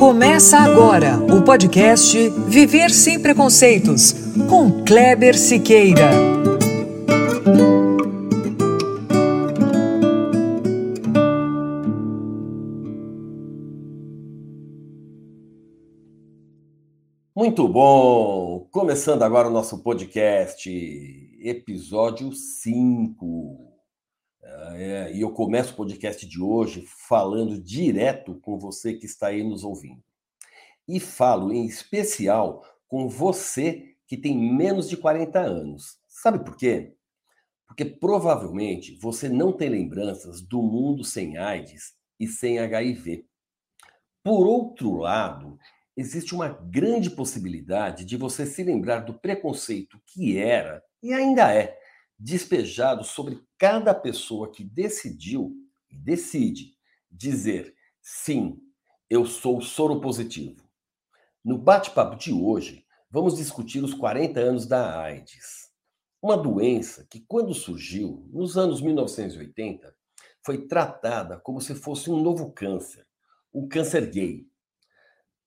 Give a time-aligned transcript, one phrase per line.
[0.00, 2.16] Começa agora o podcast
[2.48, 4.14] Viver Sem Preconceitos,
[4.48, 6.10] com Kleber Siqueira.
[17.36, 18.66] Muito bom!
[18.70, 20.70] Começando agora o nosso podcast,
[21.42, 23.69] episódio 5.
[24.74, 29.42] É, e eu começo o podcast de hoje falando direto com você que está aí
[29.42, 30.02] nos ouvindo.
[30.86, 35.98] E falo em especial com você que tem menos de 40 anos.
[36.06, 36.94] Sabe por quê?
[37.66, 43.24] Porque provavelmente você não tem lembranças do mundo sem AIDS e sem HIV.
[44.22, 45.58] Por outro lado,
[45.96, 51.78] existe uma grande possibilidade de você se lembrar do preconceito que era e ainda é
[52.20, 55.56] despejado sobre cada pessoa que decidiu
[55.90, 56.76] e decide
[57.10, 58.60] dizer sim,
[59.08, 60.62] eu sou soro positivo.
[61.42, 65.70] No bate-papo de hoje, vamos discutir os 40 anos da AIDS.
[66.22, 69.96] Uma doença que, quando surgiu, nos anos 1980,
[70.44, 73.06] foi tratada como se fosse um novo câncer,
[73.50, 74.46] o câncer gay.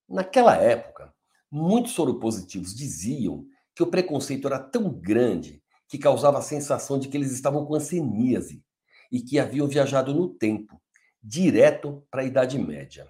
[0.09, 1.13] Naquela época,
[1.51, 5.62] muitos soropositivos diziam que o preconceito era tão grande
[5.93, 8.65] que causava a sensação de que eles estavam com anseníase
[9.11, 10.81] e que haviam viajado no tempo,
[11.21, 13.07] direto para a Idade Média.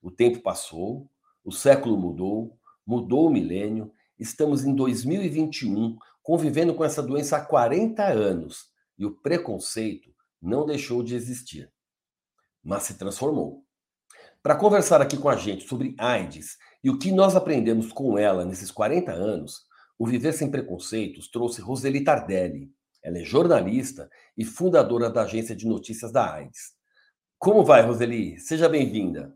[0.00, 1.10] O tempo passou,
[1.42, 8.04] o século mudou, mudou o milênio, estamos em 2021, convivendo com essa doença há 40
[8.04, 11.68] anos e o preconceito não deixou de existir,
[12.62, 13.64] mas se transformou.
[14.40, 18.44] Para conversar aqui com a gente sobre AIDS e o que nós aprendemos com ela
[18.44, 19.66] nesses 40 anos,
[20.02, 22.72] o Viver Sem Preconceitos trouxe Roseli Tardelli.
[23.00, 26.72] Ela é jornalista e fundadora da agência de notícias da AIDS.
[27.38, 28.36] Como vai, Roseli?
[28.40, 29.32] Seja bem-vinda.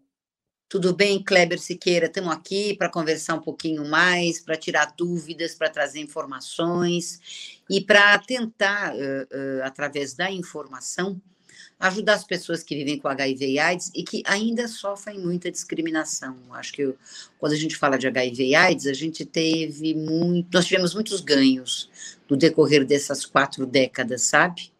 [0.69, 2.07] Tudo bem, Kleber Siqueira?
[2.07, 8.19] Estamos aqui para conversar um pouquinho mais, para tirar dúvidas, para trazer informações e para
[8.19, 11.23] tentar, uh, uh, através da informação,
[11.79, 16.37] ajudar as pessoas que vivem com HIV e AIDS e que ainda sofrem muita discriminação.
[16.53, 16.97] Acho que eu,
[17.39, 21.21] quando a gente fala de HIV e AIDS, a gente teve muito, nós tivemos muitos
[21.21, 21.91] ganhos
[22.29, 24.73] no decorrer dessas quatro décadas, sabe?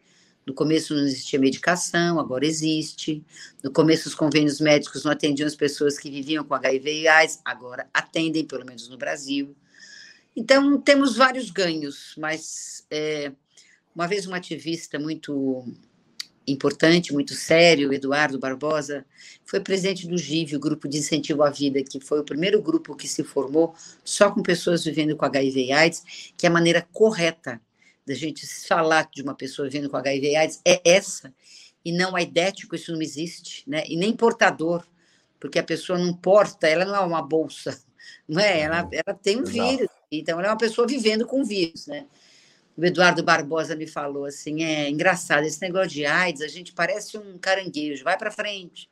[0.47, 3.21] No começo não existia medicação, agora existe.
[3.61, 7.41] No começo os convênios médicos não atendiam as pessoas que viviam com HIV e AIDS,
[7.43, 9.53] agora atendem, pelo menos no Brasil.
[10.33, 13.31] Então temos vários ganhos, mas é,
[13.93, 15.65] uma vez uma ativista muito
[16.47, 19.05] importante, muito sério, Eduardo Barbosa,
[19.45, 22.95] foi presidente do GIV, o Grupo de Incentivo à Vida, que foi o primeiro grupo
[22.95, 26.03] que se formou só com pessoas vivendo com HIV e AIDS,
[26.37, 27.61] que é a maneira correta
[28.05, 31.33] da gente falar de uma pessoa vivendo com HIV e AIDS é essa,
[31.83, 33.83] e não aidético, isso não existe, né?
[33.87, 34.85] e nem portador,
[35.39, 37.77] porque a pessoa não porta, ela não é uma bolsa,
[38.27, 38.61] não é?
[38.61, 38.89] Ela, uhum.
[38.93, 42.05] ela tem um vírus, então ela é uma pessoa vivendo com vírus, né?
[42.77, 47.17] O Eduardo Barbosa me falou assim: é engraçado, esse negócio de AIDS, a gente parece
[47.17, 48.89] um caranguejo, vai para frente.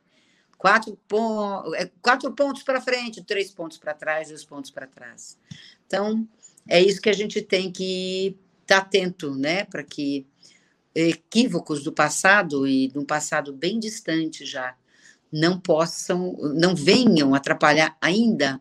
[0.58, 5.38] Quatro, pon é, quatro pontos para frente, três pontos para trás, dois pontos para trás.
[5.86, 6.26] Então,
[6.68, 9.64] é isso que a gente tem que estar tá atento, né?
[9.64, 10.26] Para que
[10.92, 14.74] equívocos do passado e de um passado bem distante já
[15.30, 18.60] não possam, não venham atrapalhar ainda,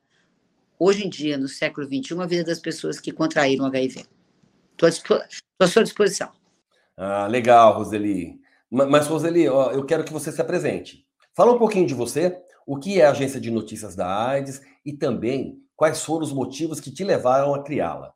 [0.78, 4.06] hoje em dia, no século XXI, a vida das pessoas que contraíram HIV.
[4.82, 5.22] Estou
[5.60, 6.32] à sua disposição.
[6.98, 8.40] Ah, legal, Roseli.
[8.70, 11.06] Mas, Roseli, ó, eu quero que você se apresente.
[11.34, 14.94] Fala um pouquinho de você, o que é a agência de notícias da AIDS e
[14.94, 18.14] também quais foram os motivos que te levaram a criá-la.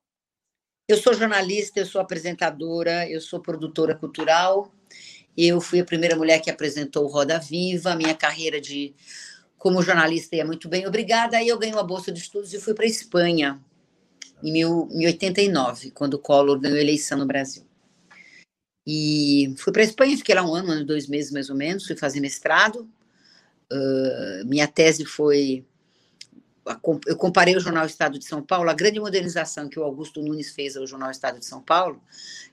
[0.87, 4.71] Eu sou jornalista, eu sou apresentadora, eu sou produtora cultural.
[5.37, 7.91] Eu fui a primeira mulher que apresentou o Roda Viva.
[7.91, 8.95] A minha carreira de
[9.57, 11.37] como jornalista ia muito bem, obrigada.
[11.37, 13.61] Aí eu ganhei uma bolsa de estudos e fui para a Espanha
[14.43, 17.63] em, mil, em 89, quando o Collor ganhou eleição no Brasil.
[18.85, 21.55] E fui para a Espanha, fiquei lá um ano, um ano, dois meses mais ou
[21.55, 22.89] menos, fui fazer mestrado.
[23.71, 25.63] Uh, minha tese foi.
[27.07, 30.51] Eu comparei o Jornal Estado de São Paulo, a grande modernização que o Augusto Nunes
[30.51, 32.01] fez ao Jornal Estado de São Paulo,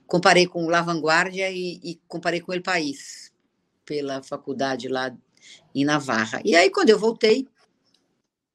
[0.07, 3.31] comparei com o La Vanguardia e, e comparei com o El País,
[3.85, 5.15] pela faculdade lá
[5.73, 6.41] em Navarra.
[6.43, 7.47] E aí, quando eu voltei,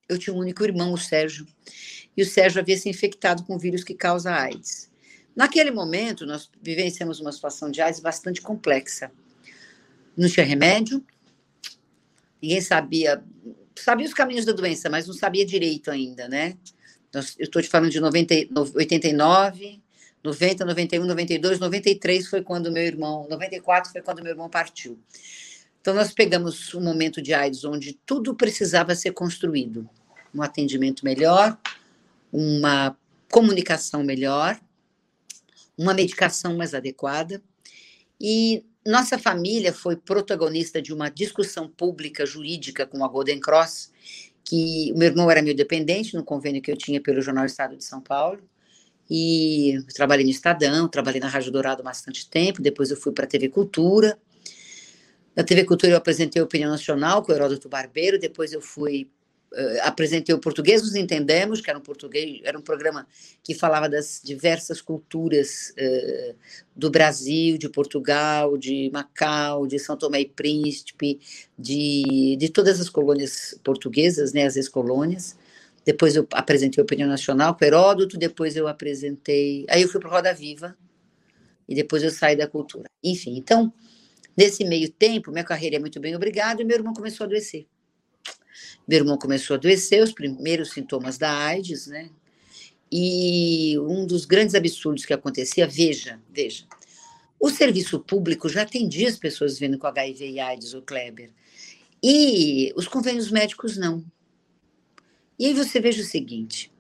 [0.08, 1.46] eu tinha um único irmão, o Sérgio,
[2.17, 4.91] e o Sérgio havia se infectado com o vírus que causa AIDS.
[5.35, 9.11] Naquele momento, nós vivenciamos uma situação de AIDS bastante complexa.
[10.17, 11.05] Não tinha remédio,
[12.41, 13.23] ninguém sabia,
[13.75, 16.56] sabia os caminhos da doença, mas não sabia direito ainda, né?
[17.14, 18.35] Eu estou te falando de 90,
[18.75, 19.82] 89,
[20.23, 24.99] 90, 91, 92, 93 foi quando meu irmão, 94 foi quando meu irmão partiu.
[25.81, 29.88] Então, nós pegamos um momento de AIDS onde tudo precisava ser construído:
[30.32, 31.59] um atendimento melhor,
[32.32, 32.96] uma
[33.31, 34.58] comunicação melhor,
[35.76, 37.43] uma medicação mais adequada.
[38.20, 43.93] E nossa família foi protagonista de uma discussão pública jurídica com a Golden Cross,
[44.44, 47.76] que o meu irmão era meu dependente no convênio que eu tinha pelo Jornal Estado
[47.76, 48.40] de São Paulo.
[49.11, 53.28] E trabalhei no Estadão, trabalhei na Rádio Dourado bastante tempo, depois eu fui para a
[53.28, 54.19] TV Cultura.
[55.37, 59.11] Na TV Cultura eu apresentei a Opinião Nacional com o Heródoto Barbeiro, depois eu fui
[59.82, 63.06] apresentei o Português Nos Entendemos, que era um português, era um programa
[63.43, 66.34] que falava das diversas culturas uh,
[66.75, 71.20] do Brasil, de Portugal, de Macau, de São Tomé e Príncipe,
[71.58, 75.37] de, de todas as colônias portuguesas, né, as ex-colônias.
[75.84, 79.66] Depois eu apresentei a Opinião Nacional com Heródoto, depois eu apresentei.
[79.69, 80.76] Aí eu fui para Roda Viva,
[81.69, 82.88] e depois eu saí da cultura.
[83.02, 83.72] Enfim, então,
[84.37, 87.66] nesse meio tempo, minha carreira é muito bem, obrigado, e meu irmão começou a adoecer.
[88.87, 92.10] Meu irmão começou a adoecer, os primeiros sintomas da AIDS, né?
[92.90, 96.66] E um dos grandes absurdos que acontecia, veja, veja,
[97.40, 101.31] o serviço público já atendia as pessoas vivendo com HIV e AIDS, o Kleber,
[102.02, 104.04] e os convênios médicos não.
[105.38, 106.72] E aí você veja o seguinte: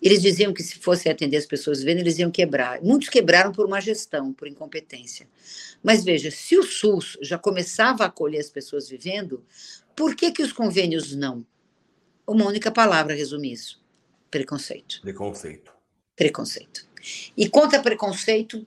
[0.00, 2.80] eles diziam que se fosse atender as pessoas vendo, eles iam quebrar.
[2.80, 5.28] Muitos quebraram por má gestão, por incompetência.
[5.82, 9.44] Mas veja, se o SUS já começava a acolher as pessoas vivendo,
[9.98, 11.44] por que, que os convênios não?
[12.24, 13.82] Uma única palavra resume isso:
[14.30, 15.00] preconceito.
[15.02, 15.72] Preconceito.
[16.14, 16.86] Preconceito.
[17.36, 18.64] E contra preconceito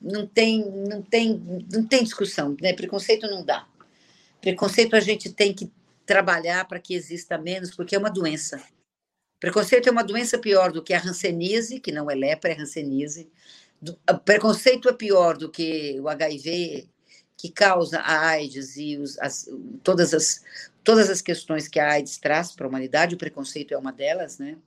[0.00, 1.38] não tem, não tem,
[1.70, 2.72] não tem discussão, né?
[2.72, 3.68] Preconceito não dá.
[4.40, 5.70] Preconceito a gente tem que
[6.06, 8.62] trabalhar para que exista menos, porque é uma doença.
[9.38, 13.30] Preconceito é uma doença pior do que a rancenise, que não é lepra, é rancenise.
[14.24, 16.89] Preconceito é pior do que o HIV,
[17.40, 19.48] que causa a AIDS e os, as,
[19.82, 20.42] todas, as,
[20.84, 23.14] todas as questões que a AIDS traz para a humanidade.
[23.14, 24.58] O preconceito é uma delas, né?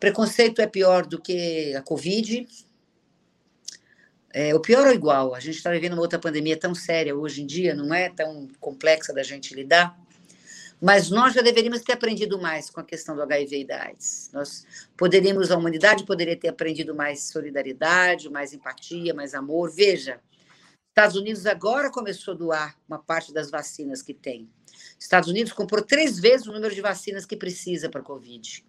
[0.00, 2.48] Preconceito é pior do que a Covid.
[4.32, 5.36] É, o pior ou igual?
[5.36, 8.48] A gente está vivendo uma outra pandemia tão séria hoje em dia, não é tão
[8.58, 9.96] complexa da gente lidar.
[10.80, 14.30] Mas nós já deveríamos ter aprendido mais com a questão do HIV e da AIDS.
[14.32, 14.66] Nós
[14.96, 19.70] poderíamos, a humanidade poderia ter aprendido mais solidariedade, mais empatia, mais amor.
[19.70, 20.18] Veja,
[21.00, 24.50] Estados Unidos agora começou a doar uma parte das vacinas que tem.
[24.98, 28.62] Estados Unidos comprou três vezes o número de vacinas que precisa para a Covid.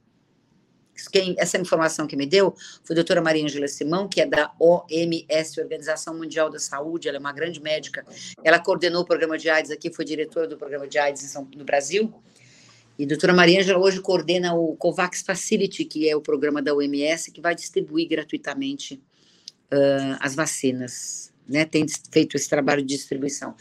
[1.11, 2.55] Quem, essa informação que me deu
[2.85, 7.17] foi a doutora Maria Angela Simão, que é da OMS, Organização Mundial da Saúde, ela
[7.17, 8.05] é uma grande médica.
[8.41, 12.13] Ela coordenou o programa de AIDS aqui, foi diretora do programa de AIDS no Brasil.
[12.97, 16.73] E a doutora Maria Angela hoje coordena o COVAX Facility, que é o programa da
[16.73, 19.03] OMS, que vai distribuir gratuitamente
[19.73, 21.30] uh, as vacinas.
[21.47, 23.55] Né, tem feito esse trabalho de distribuição.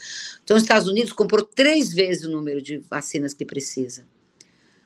[0.44, 4.06] Então, os Estados Unidos comprou três vezes o número de vacinas que precisa.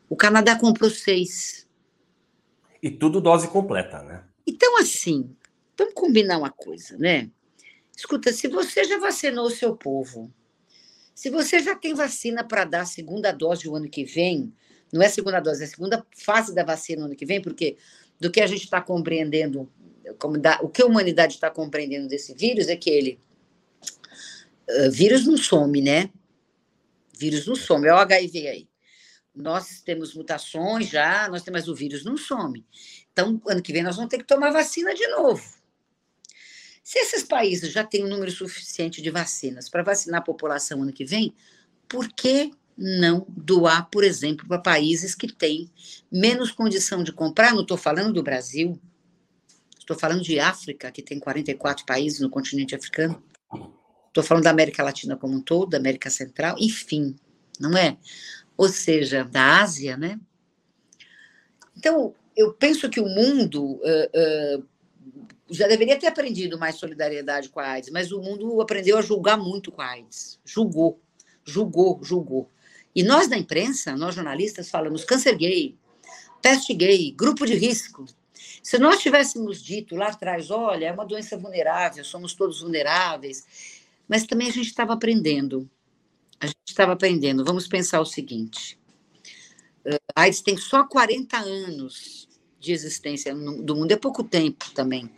[0.09, 1.67] O Canadá comprou seis.
[2.83, 4.25] E tudo dose completa, né?
[4.47, 5.35] Então, assim,
[5.77, 7.31] vamos combinar uma coisa, né?
[7.97, 10.33] Escuta, se você já vacinou o seu povo,
[11.15, 14.53] se você já tem vacina para dar a segunda dose o ano que vem,
[14.93, 17.41] não é a segunda dose, é a segunda fase da vacina no ano que vem,
[17.41, 17.77] porque
[18.19, 19.71] do que a gente está compreendendo,
[20.19, 23.21] como da, o que a humanidade está compreendendo desse vírus é que ele.
[24.69, 26.11] Uh, vírus não some, né?
[27.17, 28.69] Vírus não some, é o HIV aí
[29.35, 32.65] nós temos mutações já, nós temos, mas o vírus não some.
[33.13, 35.43] Então, ano que vem nós vamos ter que tomar vacina de novo.
[36.83, 40.93] Se esses países já têm um número suficiente de vacinas para vacinar a população ano
[40.93, 41.35] que vem,
[41.89, 45.71] por que não doar, por exemplo, para países que têm
[46.13, 47.55] menos condição de comprar?
[47.55, 48.79] Não estou falando do Brasil,
[49.85, 53.23] estou falando de África, que tem 44 países no continente africano.
[54.09, 57.17] Estou falando da América Latina como um todo, da América Central, enfim,
[57.61, 57.97] não é?
[58.57, 60.19] ou seja, da Ásia, né?
[61.77, 64.65] Então, eu penso que o mundo uh, uh,
[65.51, 69.37] já deveria ter aprendido mais solidariedade com a AIDS, mas o mundo aprendeu a julgar
[69.37, 70.39] muito com a AIDS.
[70.45, 71.01] Julgou,
[71.45, 72.51] julgou, julgou.
[72.95, 75.77] E nós da imprensa, nós jornalistas, falamos câncer gay,
[76.41, 78.05] peste gay, grupo de risco.
[78.65, 83.47] Se nós tivéssemos dito lá atrás, olha, é uma doença vulnerável, somos todos vulneráveis,
[84.09, 85.69] mas também a gente estava aprendendo.
[86.41, 87.45] A gente estava aprendendo.
[87.45, 88.79] Vamos pensar o seguinte:
[90.17, 92.27] a AIDS tem só 40 anos
[92.59, 95.11] de existência do mundo, é pouco tempo também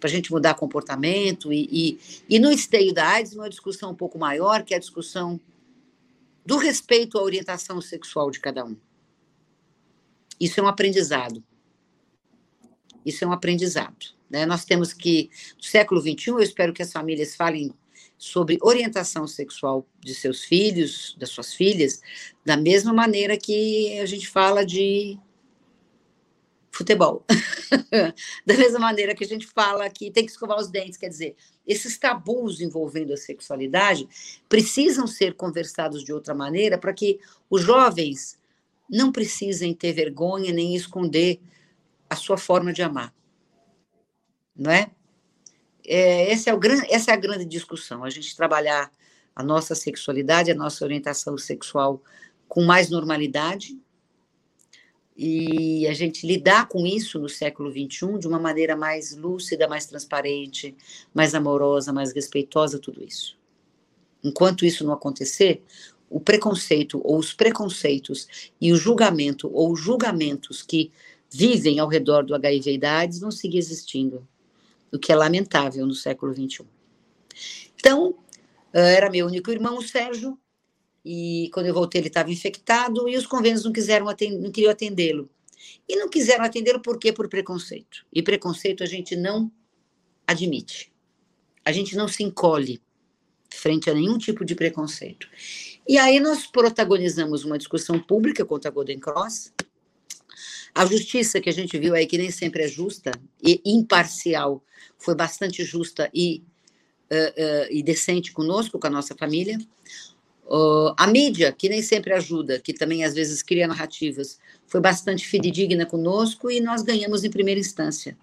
[0.00, 3.94] para a gente mudar comportamento e, e, e no esteio da AIDS uma discussão um
[3.94, 5.40] pouco maior que é a discussão
[6.44, 8.76] do respeito à orientação sexual de cada um.
[10.40, 11.42] Isso é um aprendizado.
[13.08, 14.06] Isso é um aprendizado.
[14.30, 14.44] Né?
[14.46, 17.72] Nós temos que, no século XXI, eu espero que as famílias falem
[18.16, 22.00] sobre orientação sexual de seus filhos, das suas filhas,
[22.44, 25.18] da mesma maneira que a gente fala de
[26.72, 27.24] futebol.
[28.46, 31.36] da mesma maneira que a gente fala que tem que escovar os dentes, quer dizer,
[31.66, 34.08] esses tabus envolvendo a sexualidade
[34.48, 38.38] precisam ser conversados de outra maneira para que os jovens
[38.88, 41.40] não precisem ter vergonha nem esconder
[42.08, 43.14] a sua forma de amar.
[44.56, 44.90] Não é?
[45.88, 46.60] é, esse é o
[46.90, 48.92] essa é a grande discussão, a gente trabalhar
[49.34, 52.02] a nossa sexualidade, a nossa orientação sexual
[52.46, 53.78] com mais normalidade,
[55.16, 59.86] e a gente lidar com isso no século XXI de uma maneira mais lúcida, mais
[59.86, 60.76] transparente,
[61.12, 63.36] mais amorosa, mais respeitosa, tudo isso.
[64.22, 65.62] Enquanto isso não acontecer,
[66.08, 70.92] o preconceito ou os preconceitos e o julgamento ou os julgamentos que
[71.30, 74.26] vivem ao redor do HIV e da AIDS vão seguir existindo,
[74.92, 76.66] o que é lamentável no século XXI.
[77.76, 78.16] Então,
[78.72, 80.38] era meu único irmão, o Sérgio,
[81.04, 85.30] e quando eu voltei ele estava infectado e os convênios não quiseram não queriam atendê-lo.
[85.88, 87.12] E não quiseram atendê-lo por quê?
[87.12, 88.04] Por preconceito.
[88.12, 89.50] E preconceito a gente não
[90.26, 90.92] admite.
[91.64, 92.80] A gente não se encolhe
[93.50, 95.28] frente a nenhum tipo de preconceito.
[95.88, 99.52] E aí nós protagonizamos uma discussão pública contra a Golden Cross.
[100.74, 104.62] A justiça que a gente viu aí, que nem sempre é justa e imparcial,
[104.98, 106.42] foi bastante justa e,
[107.10, 109.58] uh, uh, e decente conosco, com a nossa família.
[110.46, 115.26] Uh, a mídia, que nem sempre ajuda, que também às vezes cria narrativas, foi bastante
[115.26, 118.16] fidedigna conosco e nós ganhamos em primeira instância.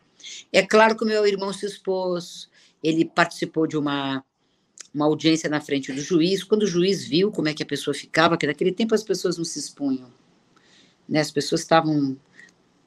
[0.51, 2.49] É claro que o meu irmão se expôs,
[2.83, 4.23] ele participou de uma,
[4.93, 6.43] uma audiência na frente do juiz.
[6.43, 9.37] Quando o juiz viu como é que a pessoa ficava, que naquele tempo as pessoas
[9.37, 10.11] não se expunham,
[11.07, 11.19] né?
[11.19, 12.17] as pessoas estavam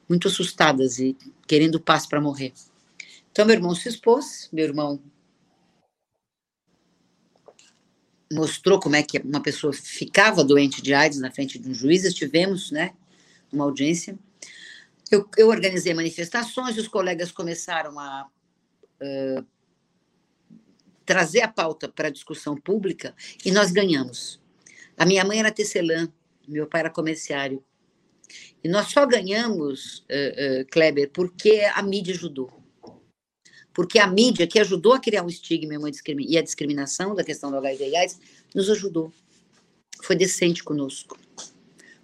[0.09, 1.15] muito assustadas e
[1.47, 2.51] querendo paz para morrer.
[3.31, 4.99] Então, meu irmão se expôs, meu irmão
[8.31, 12.03] mostrou como é que uma pessoa ficava doente de AIDS na frente de um juiz,
[12.03, 12.93] estivemos, né,
[13.51, 14.17] numa audiência.
[15.11, 18.27] Eu, eu organizei manifestações, os colegas começaram a
[19.01, 19.45] uh,
[21.05, 24.39] trazer a pauta para discussão pública e nós ganhamos.
[24.95, 26.07] A minha mãe era tecelã,
[26.47, 27.63] meu pai era comerciário.
[28.63, 32.59] E nós só ganhamos, uh, uh, Kleber, porque a mídia ajudou
[33.79, 35.73] porque a mídia, que ajudou a criar um estigma
[36.19, 38.19] e a discriminação da questão do HIV e AIDS,
[38.53, 39.09] nos ajudou.
[40.01, 41.17] Foi decente conosco.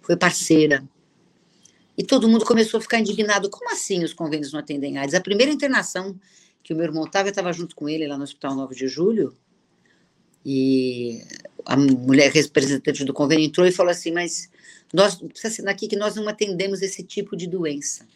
[0.00, 0.82] Foi parceira.
[1.98, 3.50] E todo mundo começou a ficar indignado.
[3.50, 5.14] Como assim os convênios não atendem AIDS?
[5.14, 6.18] A primeira internação
[6.62, 8.88] que o meu irmão estava, eu estava junto com ele lá no Hospital 9 de
[8.88, 9.36] Julho,
[10.44, 11.22] e
[11.64, 14.48] a mulher representante do convênio entrou e falou assim, mas
[14.92, 18.06] nós, precisa aqui que nós não atendemos esse tipo de doença.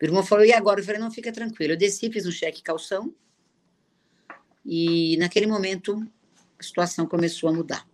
[0.00, 0.80] Meu irmão falou, e agora?
[0.80, 1.74] Eu falei, não, fica tranquilo.
[1.74, 3.14] Eu desci, fiz um cheque calção,
[4.64, 6.06] e naquele momento
[6.58, 7.86] a situação começou a mudar.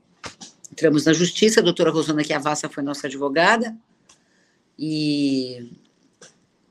[0.70, 3.76] Entramos na justiça, a doutora Rosana Chiavassa foi nossa advogada,
[4.78, 5.72] e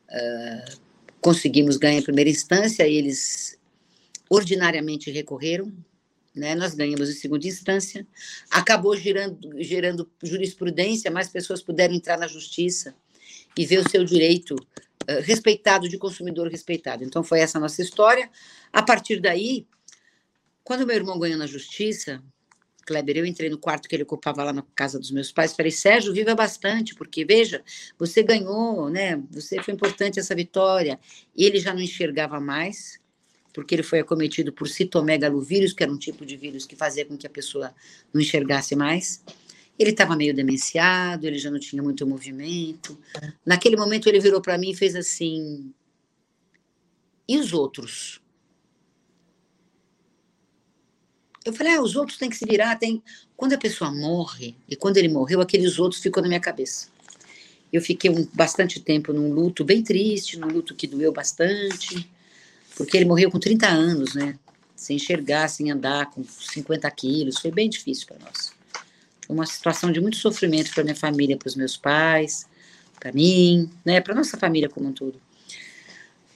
[0.10, 0.80] uh,
[1.20, 3.58] conseguimos ganhar em primeira instância, eles
[4.30, 5.74] ordinariamente recorreram,
[6.36, 6.56] né?
[6.56, 8.06] nós ganhamos em segunda instância,
[8.50, 12.96] acabou gerando, gerando jurisprudência, mais pessoas puderam entrar na justiça
[13.58, 14.56] e ver o seu direito
[15.08, 17.04] eh, respeitado, de consumidor respeitado.
[17.04, 18.30] Então, foi essa a nossa história.
[18.74, 19.66] A partir daí,
[20.64, 22.22] quando meu irmão ganhou na justiça,
[22.86, 25.72] Kleber, eu entrei no quarto que ele ocupava lá na casa dos meus pais, falei,
[25.72, 27.64] Sérgio, viva bastante, porque, veja,
[27.98, 31.00] você ganhou, né, você foi importante essa vitória.
[31.36, 33.00] Ele já não enxergava mais,
[33.56, 37.16] porque ele foi acometido por citomegalovírus, que era um tipo de vírus que fazia com
[37.16, 37.74] que a pessoa
[38.14, 39.24] não enxergasse mais.
[39.80, 43.00] Ele estava meio demenciado, ele já não tinha muito movimento.
[43.46, 45.74] Naquele momento ele virou para mim e fez assim:
[47.26, 48.22] e os outros?
[51.46, 52.76] Eu falei: ah, os outros têm que se virar.
[52.76, 53.02] Tem...
[53.38, 56.90] Quando a pessoa morre, e quando ele morreu, aqueles outros ficou na minha cabeça.
[57.72, 62.10] Eu fiquei um, bastante tempo num luto bem triste, num luto que doeu bastante,
[62.76, 64.38] porque ele morreu com 30 anos, né?
[64.76, 67.40] Sem enxergar, sem andar, com 50 quilos.
[67.40, 68.56] Foi bem difícil para nós
[69.28, 72.48] uma situação de muito sofrimento para minha família, para os meus pais,
[73.00, 75.20] para mim, né, para nossa família como um todo.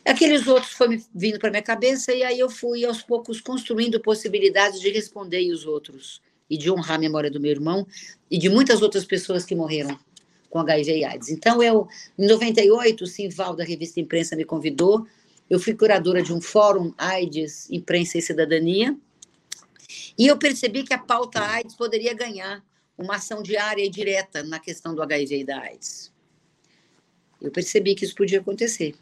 [0.06, 4.80] Aqueles outros foram vindo para minha cabeça e aí eu fui aos poucos construindo possibilidades
[4.80, 7.86] de responder os outros e de honrar a memória do meu irmão
[8.32, 10.00] e de muitas outras pessoas que morreram
[10.50, 11.30] com HIV e AIDS.
[11.30, 15.06] Então eu, em 98, o Simval da revista Imprensa me convidou,
[15.50, 18.96] eu fui curadora de um fórum AIDS, Imprensa e Cidadania,
[20.18, 22.64] e eu percebi que a pauta AIDS poderia ganhar
[22.98, 26.12] uma ação diária e direta na questão do HIV e da AIDS.
[27.42, 28.94] Eu percebi que isso podia acontecer.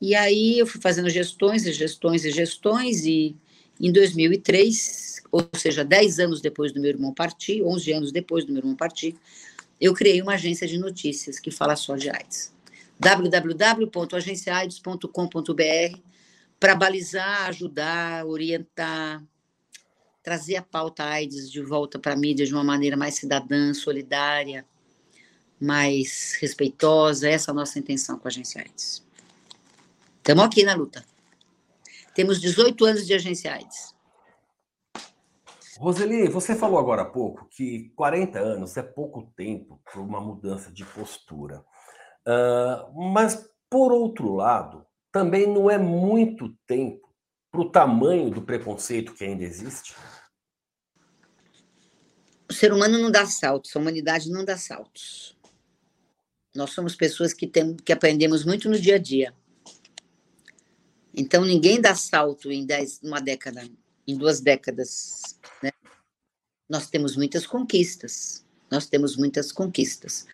[0.00, 3.36] E aí eu fui fazendo gestões e gestões e gestões, e,
[3.80, 8.52] Em 2003, ou seja, 10 anos depois do meu irmão partir, 11 anos depois do
[8.52, 9.16] meu irmão partir,
[9.80, 12.52] eu criei uma agência de notícias que fala só de AIDS.
[13.02, 15.98] www.agenciaaids.com.br
[16.60, 19.20] para balizar, ajudar, orientar,
[20.22, 24.64] trazer a pauta AIDS de volta para a mídia de uma maneira mais cidadã, solidária,
[25.60, 27.28] mais respeitosa.
[27.28, 29.04] Essa é a nossa intenção com a Agência AIDS.
[30.18, 31.04] Estamos aqui na luta.
[32.14, 33.92] Temos 18 anos de Agência AIDS.
[35.76, 40.70] Roseli, você falou agora há pouco que 40 anos é pouco tempo para uma mudança
[40.70, 41.64] de postura.
[42.26, 47.12] Uh, mas, por outro lado, também não é muito tempo
[47.50, 49.94] para o tamanho do preconceito que ainda existe?
[52.48, 55.36] O ser humano não dá saltos, a humanidade não dá saltos.
[56.54, 59.34] Nós somos pessoas que, tem, que aprendemos muito no dia a dia.
[61.14, 63.68] Então, ninguém dá salto em dez, uma década,
[64.06, 65.38] em duas décadas.
[65.62, 65.70] Né?
[66.68, 68.44] Nós temos muitas conquistas.
[68.70, 70.26] Nós temos muitas conquistas.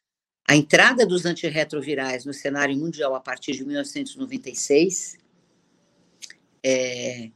[0.49, 5.19] A entrada dos antirretrovirais no cenário mundial a partir de 1996
[6.65, 7.31] é,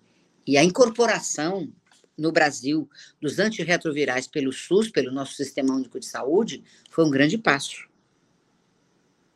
[0.47, 1.71] e a incorporação
[2.17, 2.89] no Brasil
[3.21, 7.87] dos antirretrovirais pelo SUS, pelo nosso Sistema Único de Saúde, foi um grande passo.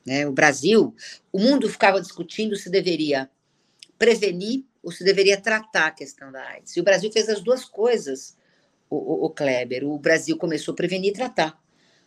[0.06, 0.26] Né?
[0.26, 0.95] O Brasil,
[1.30, 3.30] o mundo ficava discutindo se deveria
[3.99, 6.75] prevenir ou se deveria tratar a questão da AIDS.
[6.75, 8.38] E o Brasil fez as duas coisas,
[8.88, 9.85] o, o, o Kleber.
[9.85, 11.66] O Brasil começou a prevenir e tratar.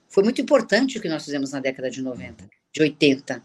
[0.09, 3.41] Foi muito importante o que nós fizemos na década de 90, de 80,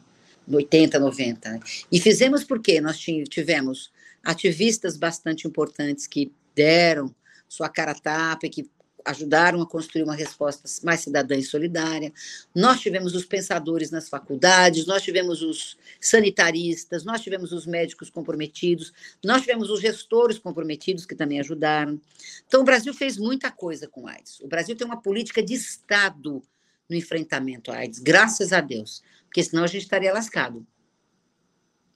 [0.50, 1.60] 80, 90.
[1.92, 3.92] E fizemos porque nós tivemos
[4.24, 7.14] ativistas bastante importantes que deram
[7.48, 8.68] sua cara a tapa, que
[9.04, 12.12] ajudaram a construir uma resposta mais cidadã e solidária.
[12.54, 18.92] Nós tivemos os pensadores nas faculdades, nós tivemos os sanitaristas, nós tivemos os médicos comprometidos,
[19.22, 22.00] nós tivemos os gestores comprometidos que também ajudaram.
[22.46, 24.40] Então, o Brasil fez muita coisa com AIDS.
[24.40, 26.42] O Brasil tem uma política de Estado
[26.88, 30.66] no enfrentamento à AIDS, graças a Deus, porque senão a gente estaria lascado.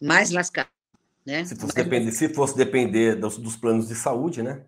[0.01, 0.71] Mais lascado.
[1.27, 1.45] Né?
[1.45, 4.65] Se, fosse depender, se fosse depender dos, dos planos de saúde, né?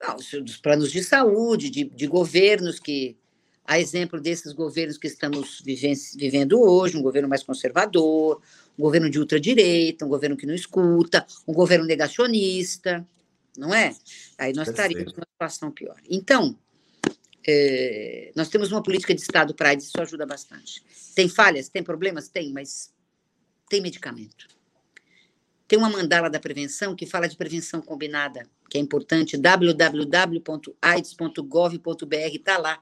[0.00, 3.16] Não, dos planos de saúde, de, de governos que,
[3.64, 8.40] a exemplo desses governos que estamos vivendo hoje, um governo mais conservador,
[8.78, 13.04] um governo de ultradireita, um governo que não escuta, um governo negacionista,
[13.56, 13.94] não é?
[14.38, 14.70] Aí nós Perfeito.
[14.70, 15.96] estaríamos numa situação pior.
[16.08, 16.56] Então,
[17.46, 20.82] é, nós temos uma política de Estado para AIDS, isso ajuda bastante.
[21.14, 22.28] Tem falhas, tem problemas?
[22.28, 22.92] Tem, mas
[23.68, 24.48] tem medicamento.
[25.68, 32.58] Tem uma mandala da prevenção que fala de prevenção combinada, que é importante, www.aids.gov.br, está
[32.58, 32.80] lá.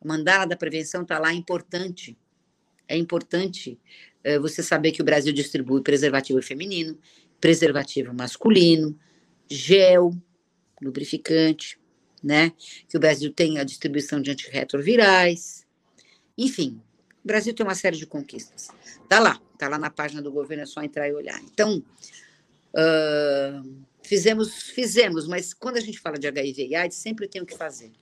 [0.00, 2.16] A mandala da prevenção está lá, é importante.
[2.86, 3.80] É importante
[4.22, 6.98] é, você saber que o Brasil distribui preservativo feminino,
[7.40, 8.98] preservativo masculino,
[9.48, 10.12] gel,
[10.80, 11.79] lubrificante,
[12.22, 12.52] né?
[12.88, 15.66] Que o Brasil tem a distribuição de antirretrovirais.
[16.36, 16.80] Enfim,
[17.24, 18.68] o Brasil tem uma série de conquistas.
[19.08, 21.40] Tá lá, tá lá na página do governo, é só entrar e olhar.
[21.42, 21.82] Então,
[22.74, 27.46] uh, fizemos, fizemos, mas quando a gente fala de HIV e AIDS, sempre tem o
[27.46, 27.92] que fazer.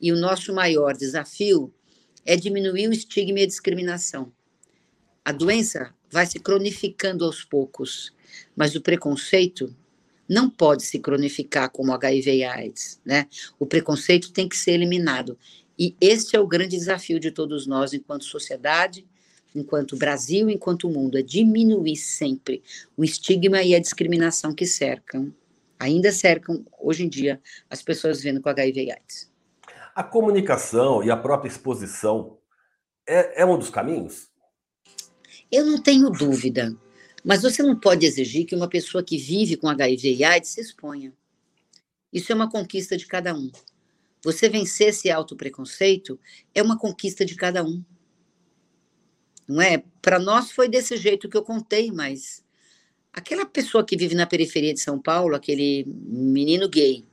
[0.00, 1.72] E o nosso maior desafio
[2.24, 4.32] é diminuir o estigma e a discriminação.
[5.24, 8.14] A doença vai se cronificando aos poucos,
[8.54, 9.74] mas o preconceito
[10.28, 13.26] não pode se cronificar como HIV e AIDS, né?
[13.58, 15.38] O preconceito tem que ser eliminado.
[15.78, 19.06] E este é o grande desafio de todos nós, enquanto sociedade,
[19.54, 22.62] enquanto Brasil, enquanto mundo, é diminuir sempre
[22.96, 25.32] o estigma e a discriminação que cercam,
[25.78, 29.30] ainda cercam, hoje em dia, as pessoas vivendo com HIV e AIDS.
[29.94, 32.38] A comunicação e a própria exposição
[33.06, 34.28] é, é um dos caminhos?
[35.50, 36.76] Eu não tenho dúvida.
[37.28, 40.62] Mas você não pode exigir que uma pessoa que vive com HIV e AIDS se
[40.62, 41.12] exponha.
[42.10, 43.52] Isso é uma conquista de cada um.
[44.24, 46.18] Você vencer esse autopreconceito
[46.54, 47.84] é uma conquista de cada um.
[49.46, 49.84] Não é?
[50.00, 52.42] Para nós foi desse jeito que eu contei, mas
[53.12, 57.04] aquela pessoa que vive na periferia de São Paulo, aquele menino gay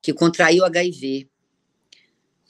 [0.00, 1.28] que contraiu HIV,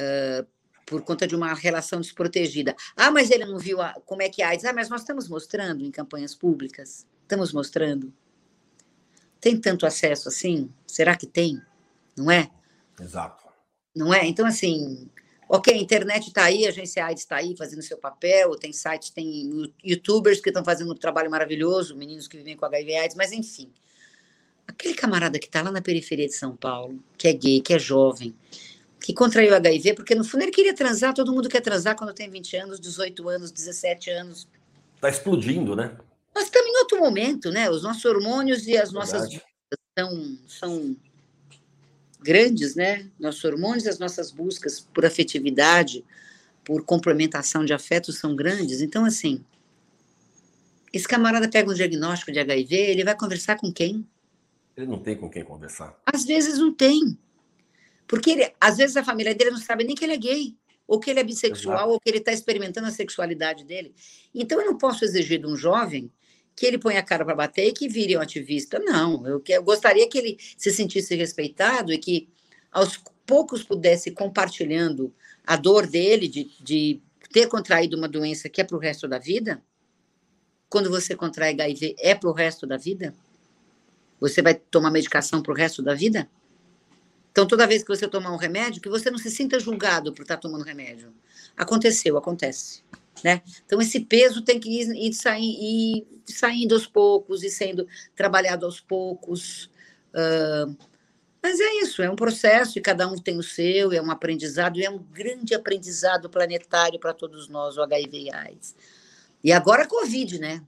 [0.00, 0.46] uh,
[0.88, 2.74] por conta de uma relação desprotegida.
[2.96, 4.64] Ah, mas ele não viu a, como é que é AIDS.
[4.64, 7.06] Ah, mas nós estamos mostrando em campanhas públicas.
[7.22, 8.12] Estamos mostrando.
[9.40, 10.72] Tem tanto acesso assim?
[10.86, 11.60] Será que tem?
[12.16, 12.50] Não é?
[13.00, 13.46] Exato.
[13.94, 14.26] Não é?
[14.26, 15.08] Então, assim,
[15.48, 19.10] ok, a internet está aí, a agência AIDS está aí fazendo seu papel, tem sites,
[19.10, 23.30] tem youtubers que estão fazendo um trabalho maravilhoso, meninos que vivem com HIV AIDS, mas
[23.30, 23.70] enfim.
[24.66, 27.78] Aquele camarada que está lá na periferia de São Paulo, que é gay, que é
[27.78, 28.34] jovem,
[29.00, 32.28] que contraiu HIV, porque no fundo ele queria transar, todo mundo quer transar quando tem
[32.28, 34.48] 20 anos, 18 anos, 17 anos.
[34.96, 35.96] Está explodindo, né?
[36.34, 37.70] Nós estamos em outro momento, né?
[37.70, 39.28] Os nossos hormônios e as nossas
[39.98, 40.96] são, são
[42.20, 43.08] grandes, né?
[43.18, 46.04] Nossos hormônios, as nossas buscas por afetividade,
[46.64, 48.80] por complementação de afetos são grandes.
[48.80, 49.44] Então, assim,
[50.92, 54.06] esse camarada pega um diagnóstico de HIV, ele vai conversar com quem?
[54.76, 55.98] Ele não tem com quem conversar.
[56.06, 57.18] Às vezes não tem.
[58.08, 60.98] Porque ele, às vezes a família dele não sabe nem que ele é gay, ou
[60.98, 61.90] que ele é bissexual, Exato.
[61.92, 63.94] ou que ele está experimentando a sexualidade dele.
[64.34, 66.10] Então eu não posso exigir de um jovem
[66.56, 68.80] que ele ponha a cara para bater e que vire um ativista.
[68.80, 72.28] Não, eu, eu gostaria que ele se sentisse respeitado e que
[72.72, 75.14] aos poucos pudesse compartilhando
[75.46, 79.18] a dor dele de, de ter contraído uma doença que é para o resto da
[79.18, 79.62] vida,
[80.68, 83.14] quando você contrai HIV, é para o resto da vida?
[84.20, 86.28] Você vai tomar medicação para o resto da vida?
[87.30, 90.22] Então, toda vez que você tomar um remédio, que você não se sinta julgado por
[90.22, 91.12] estar tomando remédio.
[91.56, 92.82] Aconteceu, acontece.
[93.22, 93.42] Né?
[93.64, 98.80] Então, esse peso tem que ir, ir, ir saindo aos poucos e sendo trabalhado aos
[98.80, 99.70] poucos.
[100.14, 100.76] Uh,
[101.42, 104.78] mas é isso, é um processo e cada um tem o seu, é um aprendizado,
[104.78, 108.74] e é um grande aprendizado planetário para todos nós, o HIV e AIDS.
[109.42, 110.62] E agora a Covid, né?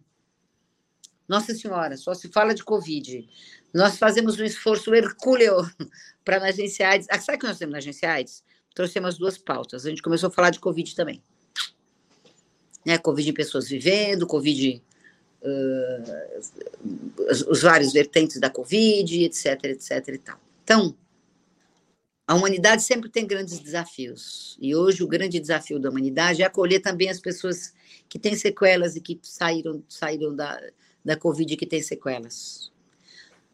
[1.28, 3.28] Nossa Senhora, só se fala de Covid.
[3.72, 5.56] Nós fazemos um esforço hercúleo
[6.30, 7.08] para na Agência AIDS.
[7.10, 8.44] Ah, sabe o que nós temos na Agência AIDS?
[8.72, 9.84] Trouxemos duas pautas.
[9.84, 11.20] A gente começou a falar de Covid também.
[12.86, 12.96] Né?
[12.98, 14.80] Covid em pessoas vivendo, Covid.
[15.42, 20.38] Uh, os, os vários vertentes da Covid, etc, etc e tal.
[20.62, 20.94] Então,
[22.28, 24.56] a humanidade sempre tem grandes desafios.
[24.60, 27.74] E hoje o grande desafio da humanidade é acolher também as pessoas
[28.08, 30.62] que têm sequelas e que saíram, saíram da,
[31.04, 32.69] da Covid e que têm sequelas.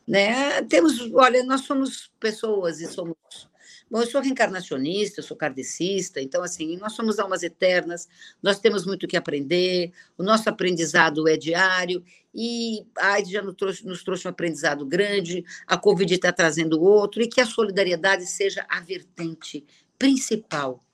[0.06, 0.62] Né?
[0.62, 3.16] Temos, olha, nós somos pessoas e somos
[3.88, 8.08] Bom, eu sou reencarnacionista, eu sou kardecista, então, assim, nós somos almas eternas,
[8.42, 12.02] nós temos muito o que aprender, o nosso aprendizado é diário,
[12.34, 16.82] e a AIDS já nos trouxe, nos trouxe um aprendizado grande, a Covid está trazendo
[16.82, 19.64] outro, e que a solidariedade seja a vertente
[19.96, 20.84] principal,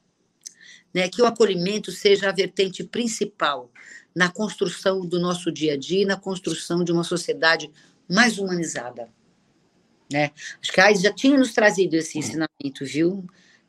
[0.92, 1.08] né?
[1.08, 3.70] que o acolhimento seja a vertente principal
[4.14, 7.70] na construção do nosso dia a dia, na construção de uma sociedade
[8.08, 9.08] mais humanizada.
[10.12, 10.30] Né?
[10.60, 13.24] Acho que a AIDS já tinha nos trazido esse ensinamento, viu,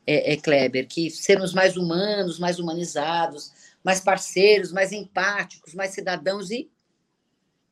[0.06, 0.86] é, é, Kleber?
[0.86, 6.70] Que sermos mais humanos, mais humanizados, mais parceiros, mais empáticos, mais cidadãos e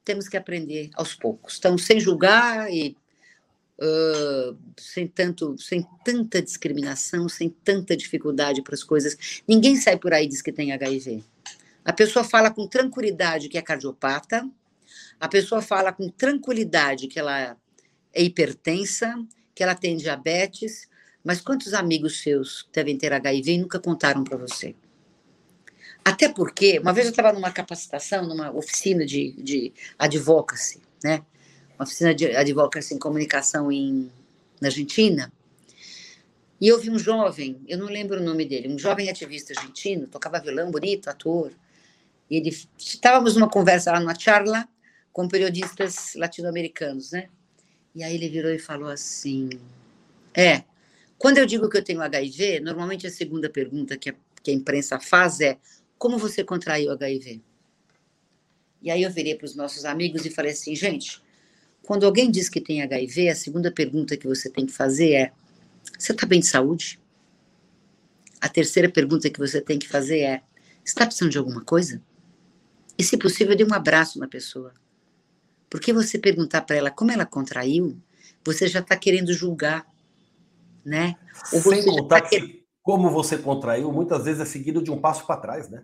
[0.05, 1.59] temos que aprender aos poucos.
[1.59, 2.97] Então, sem julgar e
[3.79, 9.43] uh, sem, tanto, sem tanta discriminação, sem tanta dificuldade para as coisas.
[9.47, 11.23] Ninguém sai por aí e diz que tem HIV.
[11.85, 14.49] A pessoa fala com tranquilidade que é cardiopata,
[15.19, 17.57] a pessoa fala com tranquilidade que ela
[18.13, 19.15] é hipertensa,
[19.55, 20.89] que ela tem diabetes,
[21.25, 24.75] mas quantos amigos seus devem ter HIV e nunca contaram para você?
[26.05, 31.25] Até porque, uma vez eu estava numa capacitação, numa oficina de, de advocacy, né?
[31.79, 34.11] Uma oficina de advocacy em comunicação em,
[34.61, 35.33] na Argentina.
[36.61, 40.07] E eu vi um jovem, eu não lembro o nome dele, um jovem ativista argentino,
[40.07, 41.53] tocava violão, bonito, ator.
[42.29, 44.69] E ele, estávamos numa conversa lá, numa charla,
[45.13, 47.29] com periodistas latino-americanos, né?
[47.95, 49.51] E aí ele virou e falou assim:
[50.35, 50.65] É,
[51.19, 54.55] quando eu digo que eu tenho HIV, normalmente a segunda pergunta que a, que a
[54.55, 55.59] imprensa faz é:
[55.99, 57.41] Como você contraiu HIV?
[58.81, 61.23] E aí eu virei para os nossos amigos e falei assim: Gente,
[61.83, 65.33] quando alguém diz que tem HIV, a segunda pergunta que você tem que fazer é:
[65.99, 66.99] Você está bem de saúde?
[68.41, 70.43] A terceira pergunta que você tem que fazer é:
[70.83, 72.03] Está precisando de alguma coisa?
[72.99, 74.73] E, se possível, dê um abraço na pessoa.
[75.73, 77.99] Porque você perguntar para ela como ela contraiu,
[78.45, 79.87] você já está querendo julgar,
[80.85, 81.17] né?
[81.51, 85.25] Ou Sem contar tá que como você contraiu, muitas vezes é seguido de um passo
[85.27, 85.83] para trás, né?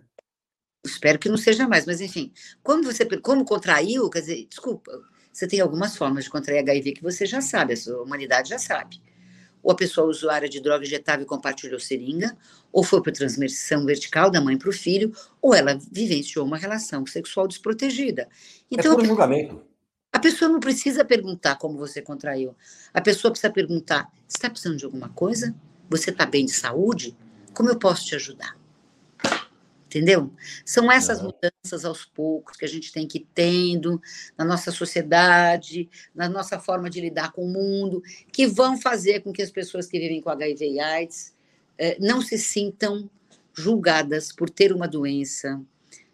[0.85, 4.91] Espero que não seja mais, mas enfim, como você como contraiu, quer dizer, desculpa,
[5.33, 8.59] você tem algumas formas de contrair HIV que você já sabe, a sua humanidade já
[8.59, 9.01] sabe.
[9.63, 12.37] Ou a pessoa usuária de droga injetável compartilhou seringa,
[12.71, 17.07] ou foi por transmissão vertical da mãe para o filho, ou ela vivenciou uma relação
[17.07, 18.21] sexual desprotegida.
[18.21, 18.27] É
[18.69, 19.68] então, é por julgamento.
[20.11, 22.55] A pessoa não precisa perguntar como você contraiu.
[22.93, 25.55] A pessoa precisa perguntar: está precisando de alguma coisa?
[25.89, 27.15] Você está bem de saúde?
[27.53, 28.57] Como eu posso te ajudar?
[29.85, 30.31] Entendeu?
[30.63, 33.99] São essas mudanças aos poucos que a gente tem que ir tendo
[34.37, 39.33] na nossa sociedade, na nossa forma de lidar com o mundo, que vão fazer com
[39.33, 41.33] que as pessoas que vivem com HIV e AIDS
[41.75, 43.09] eh, não se sintam
[43.51, 45.59] julgadas por ter uma doença,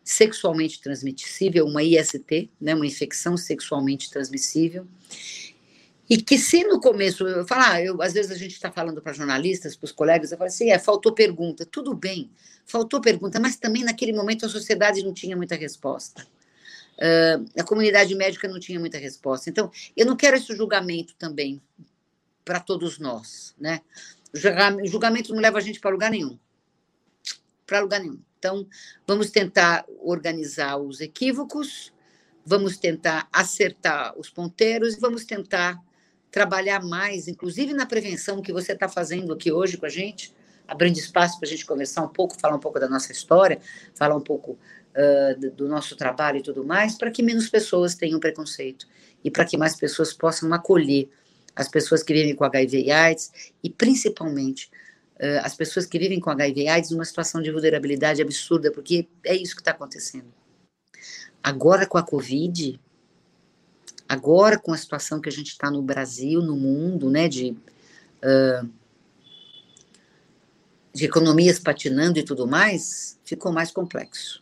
[0.05, 4.87] sexualmente transmissível, uma IST, né, uma infecção sexualmente transmissível.
[6.07, 9.01] E que se no começo, eu falo, ah, eu, às vezes a gente está falando
[9.01, 11.65] para jornalistas, para os colegas, eu falo assim, é, faltou pergunta.
[11.65, 12.29] Tudo bem,
[12.63, 16.27] faltou pergunta, mas também naquele momento a sociedade não tinha muita resposta.
[16.97, 19.49] Uh, a comunidade médica não tinha muita resposta.
[19.49, 21.59] Então, eu não quero esse julgamento também
[22.45, 23.81] para todos nós, né?
[24.85, 26.37] Julgamento não leva a gente para lugar nenhum.
[27.65, 28.19] Para lugar nenhum.
[28.45, 28.67] Então,
[29.08, 31.91] vamos tentar organizar os equívocos,
[32.45, 35.81] vamos tentar acertar os ponteiros e vamos tentar
[36.29, 40.31] trabalhar mais, inclusive na prevenção que você está fazendo aqui hoje com a gente,
[40.67, 43.60] abrindo espaço para a gente conversar um pouco, falar um pouco da nossa história,
[43.95, 48.19] falar um pouco uh, do nosso trabalho e tudo mais, para que menos pessoas tenham
[48.19, 48.88] preconceito
[49.23, 51.10] e para que mais pessoas possam acolher
[51.55, 53.31] as pessoas que vivem com HIV e AIDS
[53.63, 54.69] e principalmente
[55.43, 59.56] as pessoas que vivem com HIV AIDS numa situação de vulnerabilidade absurda, porque é isso
[59.56, 60.34] que está acontecendo.
[61.41, 62.80] Agora com a Covid,
[64.10, 67.56] agora com a situação que a gente está no Brasil, no mundo, né, de
[68.23, 68.69] uh,
[70.95, 74.41] de economias patinando e tudo mais, ficou mais complexo.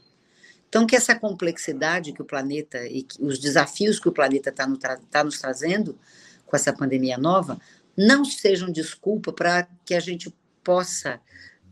[0.70, 4.78] Então, que essa complexidade que o planeta e os desafios que o planeta está no
[4.78, 5.98] tá nos trazendo
[6.46, 7.60] com essa pandemia nova
[7.98, 11.20] não sejam desculpa para que a gente possa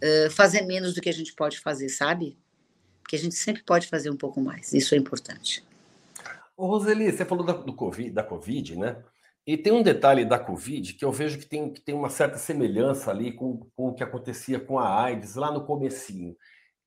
[0.03, 2.37] uh, fazer menos do que a gente pode fazer, sabe?
[3.01, 4.73] Porque a gente sempre pode fazer um pouco mais.
[4.73, 5.63] Isso é importante.
[6.55, 8.97] Ô, Roseli, você falou da, do COVID, da Covid, né?
[9.45, 12.37] E tem um detalhe da Covid que eu vejo que tem, que tem uma certa
[12.37, 16.35] semelhança ali com, com o que acontecia com a AIDS lá no comecinho,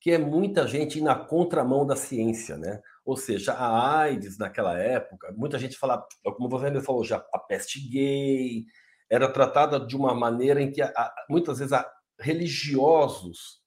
[0.00, 2.80] que é muita gente ir na contramão da ciência, né?
[3.04, 7.38] Ou seja, a AIDS naquela época, muita gente fala, como você ainda falou já, a
[7.38, 8.64] peste gay,
[9.10, 13.60] era tratada de uma maneira em que a, a, muitas vezes a, religiosos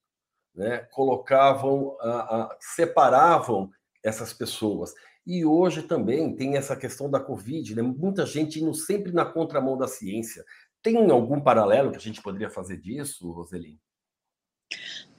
[0.55, 1.95] né, colocavam,
[2.59, 3.69] separavam
[4.03, 4.93] essas pessoas.
[5.25, 7.81] E hoje também tem essa questão da Covid, né?
[7.81, 10.43] muita gente indo sempre na contramão da ciência.
[10.81, 13.77] Tem algum paralelo que a gente poderia fazer disso, Roseli?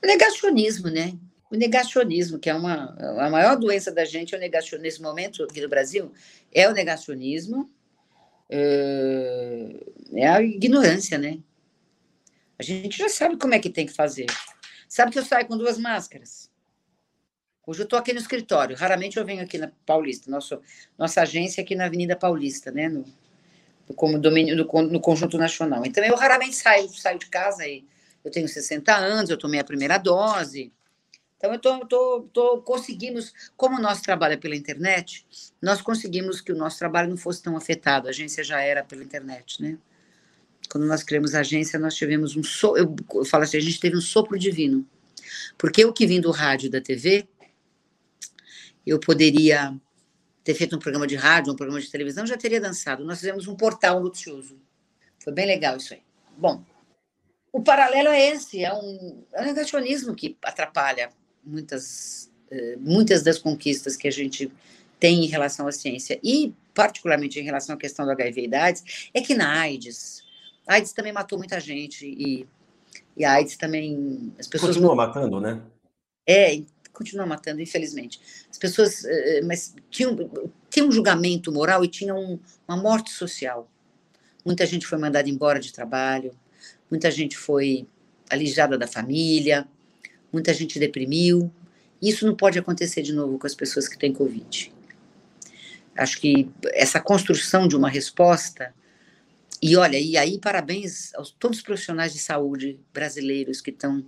[0.02, 1.18] O negacionismo, né?
[1.50, 5.44] O negacionismo, que é uma a maior doença da gente, é o negacionismo nesse momento
[5.44, 6.12] aqui no Brasil,
[6.52, 7.70] é o negacionismo,
[8.48, 9.84] é,
[10.14, 11.38] é a ignorância, né?
[12.58, 14.26] A gente já sabe como é que tem que fazer.
[14.88, 16.50] Sabe que eu saio com duas máscaras?
[17.66, 20.58] Hoje eu estou aqui no escritório, raramente eu venho aqui na Paulista, nosso,
[20.96, 22.88] nossa agência aqui na Avenida Paulista, né?
[22.88, 23.04] No,
[23.94, 25.84] como domínio, no Conjunto Nacional.
[25.84, 27.84] Então eu raramente saio, saio de casa e
[28.24, 30.72] eu tenho 60 anos, eu tomei a primeira dose.
[31.38, 35.24] Então eu tô, tô, tô conseguimos, como o nosso trabalho é pela internet,
[35.62, 38.08] nós conseguimos que o nosso trabalho não fosse tão afetado.
[38.08, 39.78] A agência já era pela internet, né?
[40.68, 43.78] Quando nós criamos a agência, nós tivemos um so, eu, eu falo assim, a gente
[43.78, 44.84] teve um sopro divino.
[45.56, 47.26] Porque eu que vim do rádio da TV,
[48.84, 49.74] eu poderia
[50.42, 53.04] ter feito um programa de rádio, um programa de televisão, já teria dançado.
[53.04, 54.60] Nós fizemos um portal luxuoso.
[55.22, 56.02] Foi bem legal isso aí.
[56.36, 56.64] Bom,
[57.52, 61.10] o paralelo é esse, é um, é um negacionismo que atrapalha
[61.48, 64.52] muitas, eh, muitas das conquistas que a gente
[65.00, 66.18] tem em relação à ciência.
[66.22, 70.22] E, particularmente, em relação à questão do HIV e da AIDS, é que na AIDS,
[70.66, 72.46] a AIDS também matou muita gente e,
[73.16, 74.32] e a AIDS também...
[74.38, 75.62] As pessoas Continua matando, né?
[76.28, 78.20] É, continua matando, infelizmente.
[78.50, 80.08] As pessoas, eh, mas tinha,
[80.68, 83.70] tinha um julgamento moral e tinha um, uma morte social.
[84.44, 86.32] Muita gente foi mandada embora de trabalho,
[86.90, 87.86] muita gente foi
[88.28, 89.66] alijada da família,
[90.32, 91.52] muita gente deprimiu.
[92.00, 94.72] Isso não pode acontecer de novo com as pessoas que têm Covid.
[95.96, 98.72] Acho que essa construção de uma resposta.
[99.60, 104.04] E olha, e aí parabéns aos todos os profissionais de saúde brasileiros que estão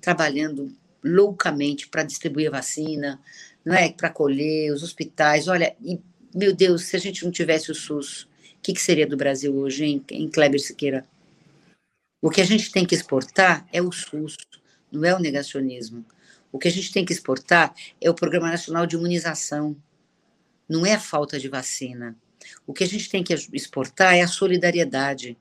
[0.00, 3.20] trabalhando loucamente para distribuir a vacina,
[3.62, 3.92] não é?
[3.92, 5.46] Para colher os hospitais.
[5.46, 6.00] Olha, e,
[6.34, 8.28] meu Deus, se a gente não tivesse o SUS, o
[8.62, 11.06] que, que seria do Brasil hoje, hein, em Kleber Siqueira?
[12.22, 14.38] O que a gente tem que exportar é o SUS,
[14.94, 16.04] não é o negacionismo.
[16.50, 19.76] O que a gente tem que exportar é o Programa Nacional de Imunização,
[20.68, 22.16] não é a falta de vacina.
[22.66, 25.36] O que a gente tem que exportar é a solidariedade,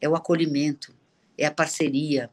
[0.00, 0.94] é o acolhimento,
[1.36, 2.30] é a parceria,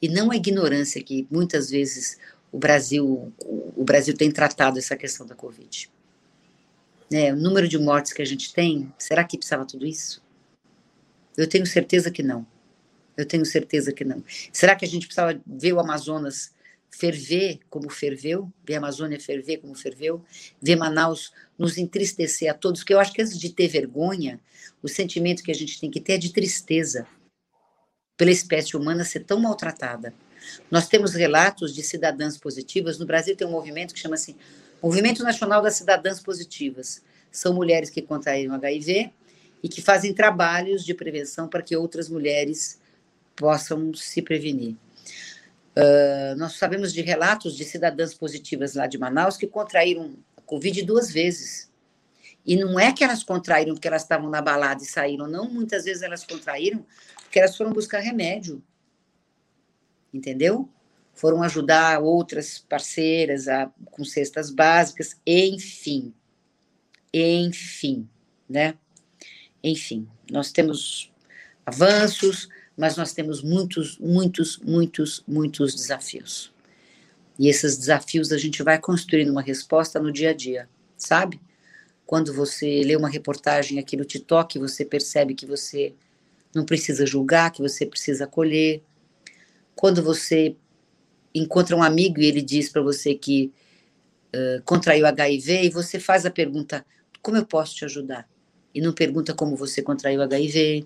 [0.00, 2.18] e não a ignorância que muitas vezes
[2.50, 3.32] o Brasil
[3.76, 5.90] o Brasil tem tratado essa questão da Covid.
[7.12, 10.22] É, o número de mortes que a gente tem, será que precisava tudo isso?
[11.36, 12.46] Eu tenho certeza que não.
[13.16, 14.22] Eu tenho certeza que não.
[14.52, 16.52] Será que a gente precisava ver o Amazonas
[16.92, 20.22] ferver como ferveu, ver a Amazônia ferver como ferveu,
[20.60, 24.38] ver Manaus nos entristecer a todos, porque eu acho que antes de ter vergonha,
[24.82, 27.06] o sentimento que a gente tem que ter é de tristeza
[28.16, 30.14] pela espécie humana ser tão maltratada.
[30.70, 32.98] Nós temos relatos de cidadãs positivas.
[32.98, 34.36] No Brasil tem um movimento que chama-se
[34.82, 37.02] Movimento Nacional das Cidadãs Positivas.
[37.30, 39.12] São mulheres que contraíram HIV
[39.62, 42.80] e que fazem trabalhos de prevenção para que outras mulheres
[43.36, 44.76] possam se prevenir.
[45.76, 50.82] Uh, nós sabemos de relatos de cidadãs positivas lá de Manaus que contraíram a Covid
[50.82, 51.72] duas vezes
[52.44, 55.48] E não é que elas contraíram porque elas estavam na balada e saíram, não.
[55.48, 56.84] Muitas vezes elas contraíram
[57.22, 58.62] porque elas foram buscar remédio.
[60.12, 60.68] Entendeu?
[61.14, 66.12] Foram ajudar outras parceiras a, com cestas básicas, enfim.
[67.14, 68.08] Enfim,
[68.48, 68.74] né?
[69.62, 71.12] Enfim, nós temos
[71.64, 72.48] avanços,
[72.82, 76.52] mas nós temos muitos, muitos, muitos, muitos desafios.
[77.38, 81.40] E esses desafios a gente vai construindo uma resposta no dia a dia, sabe?
[82.04, 85.94] Quando você lê uma reportagem aqui no TikTok, você percebe que você
[86.52, 88.82] não precisa julgar, que você precisa acolher.
[89.76, 90.56] Quando você
[91.32, 93.52] encontra um amigo e ele diz para você que
[94.34, 96.84] uh, contraiu HIV, e você faz a pergunta:
[97.22, 98.28] como eu posso te ajudar?
[98.74, 100.84] E não pergunta como você contraiu HIV,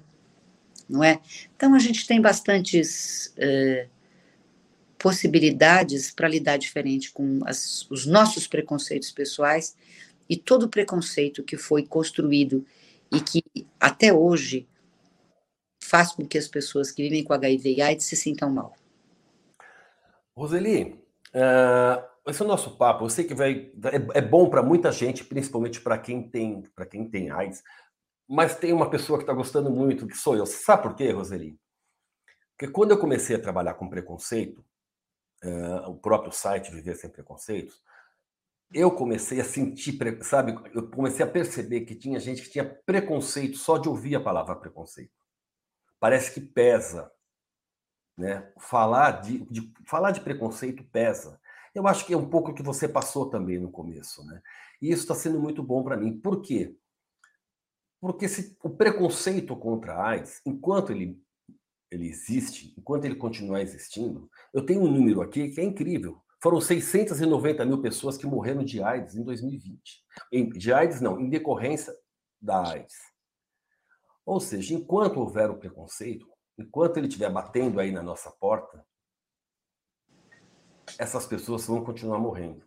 [0.89, 1.21] não é?
[1.55, 3.89] Então a gente tem bastantes uh,
[4.99, 9.77] possibilidades para lidar diferente com as, os nossos preconceitos pessoais
[10.29, 12.65] e todo o preconceito que foi construído
[13.13, 13.43] e que
[13.79, 14.67] até hoje
[15.83, 18.75] faz com que as pessoas que vivem com HIV e AIDS se sintam mal.
[20.37, 21.01] Roseli,
[21.35, 23.05] uh, esse é o nosso papo.
[23.05, 26.85] Eu sei que vai, é, é bom para muita gente, principalmente para quem tem para
[26.85, 27.63] quem tem AIDS,
[28.29, 30.47] mas tem uma pessoa que está gostando muito, que sou eu.
[30.47, 31.59] Sabe por quê, Roseli?
[32.57, 34.65] Porque quando eu comecei a trabalhar com preconceito,
[35.45, 37.83] uh, o próprio site Viver Sem Preconceitos,
[38.73, 43.57] eu comecei a sentir, sabe, eu comecei a perceber que tinha gente que tinha preconceito
[43.57, 45.13] só de ouvir a palavra preconceito.
[46.01, 47.11] Parece que pesa,
[48.17, 48.51] né?
[48.59, 51.41] Falar de, de falar de preconceito pesa.
[51.75, 54.43] Eu acho que é um pouco o que você passou também no começo, né?
[54.81, 56.19] E isso está sendo muito bom para mim.
[56.19, 56.75] Por quê?
[58.01, 61.21] Porque se, o preconceito contra a AIDS, enquanto ele,
[61.91, 66.23] ele existe, enquanto ele continuar existindo, eu tenho um número aqui que é incrível.
[66.43, 69.81] Foram 690 mil pessoas que morreram de AIDS em 2020.
[70.31, 71.95] Em, de AIDS, não, em decorrência
[72.41, 72.95] da AIDS.
[74.25, 76.27] Ou seja, enquanto houver o preconceito,
[76.59, 78.85] enquanto ele estiver batendo aí na nossa porta,
[80.99, 82.65] essas pessoas vão continuar morrendo.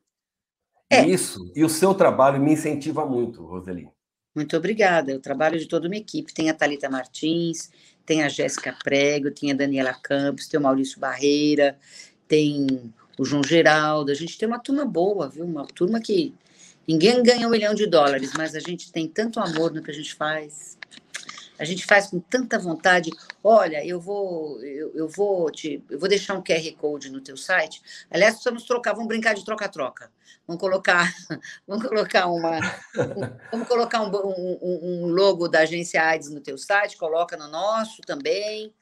[0.90, 1.06] É.
[1.06, 3.92] Isso, e o seu trabalho me incentiva muito, Roseli.
[4.40, 5.14] Muito obrigada.
[5.14, 6.34] O trabalho de toda uma equipe.
[6.34, 7.70] Tem a Talita Martins,
[8.06, 11.78] tem a Jéssica Prego, tem a Daniela Campos, tem o Maurício Barreira,
[12.26, 12.66] tem
[13.18, 15.44] o João Geraldo, a gente tem uma turma boa, viu?
[15.44, 16.34] Uma turma que
[16.88, 19.94] ninguém ganha um milhão de dólares, mas a gente tem tanto amor no que a
[19.94, 20.79] gente faz.
[21.60, 23.12] A gente faz com tanta vontade.
[23.44, 27.36] Olha, eu vou, eu, eu vou te, eu vou deixar um QR Code no teu
[27.36, 27.82] site.
[28.10, 30.10] Aliás, vamos trocar, vamos brincar de troca-troca.
[30.48, 31.14] Vamos colocar,
[31.68, 36.58] vamos colocar uma, um, vamos colocar um, um, um, logo da agência AIDS no teu
[36.58, 36.98] site.
[36.98, 38.74] Coloca no nosso também.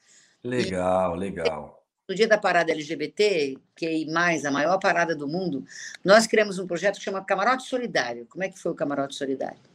[0.44, 5.28] Legal, e, legal no dia da parada LGBT, que é mais a maior parada do
[5.28, 5.62] mundo,
[6.02, 8.24] nós criamos um projeto que chama Camarote Solidário.
[8.30, 9.67] Como é que foi o Camarote Solidário?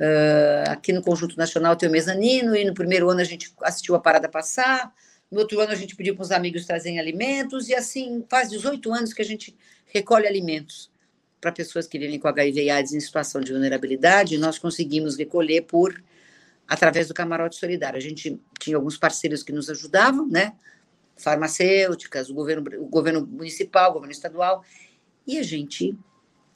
[0.00, 3.94] Uh, aqui no Conjunto Nacional tem o mezanino, e no primeiro ano a gente assistiu
[3.94, 4.90] a parada passar,
[5.30, 8.92] no outro ano a gente pediu para os amigos trazerem alimentos, e assim faz 18
[8.92, 9.54] anos que a gente
[9.86, 10.90] recolhe alimentos
[11.38, 15.62] para pessoas que vivem com HIV e AIDS em situação de vulnerabilidade, nós conseguimos recolher
[15.62, 16.02] por
[16.66, 17.96] através do Camarote Solidário.
[17.98, 20.52] A gente tinha alguns parceiros que nos ajudavam, né?
[21.20, 24.64] farmacêuticas, o governo, o governo municipal, o governo estadual,
[25.26, 25.94] e a gente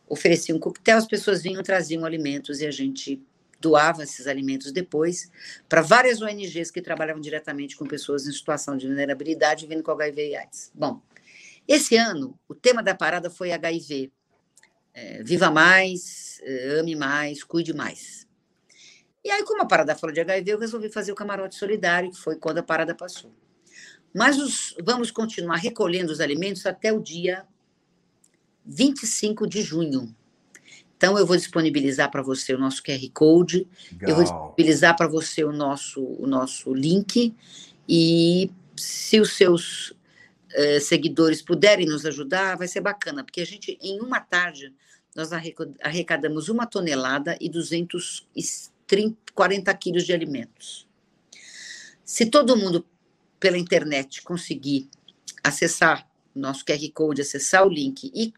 [0.09, 3.23] oferecia um coquetel, as pessoas vinham, traziam alimentos e a gente
[3.65, 5.31] doava esses alimentos depois
[5.69, 10.31] para várias ONGs que trabalhavam diretamente com pessoas em situação de vulnerabilidade vindo com HIV
[10.31, 10.71] e AIDS.
[10.75, 11.01] Bom,
[11.67, 14.13] esse ano o tema da parada foi HIV.
[14.97, 18.29] É, viva mais, é, ame mais, cuide mais.
[19.25, 22.19] E aí, como a parada falou de HIV, eu resolvi fazer o camarote solidário, que
[22.19, 23.35] foi quando a parada passou.
[24.15, 27.45] Mas os, vamos continuar recolhendo os alimentos até o dia
[28.65, 30.15] 25 de junho.
[30.97, 34.09] Então, eu vou disponibilizar para você o nosso QR Code, Legal.
[34.09, 37.35] eu vou disponibilizar para você o nosso, o nosso link,
[37.89, 39.93] e se os seus
[40.53, 44.73] eh, seguidores puderem nos ajudar, vai ser bacana, porque a gente, em uma tarde,
[45.15, 45.31] nós
[45.81, 50.89] arrecadamos uma tonelada e 240 quilos de alimentos.
[52.05, 52.85] Se todo mundo
[53.39, 54.89] pela internet conseguir
[55.43, 58.35] acessar nosso QR Code, acessar o link e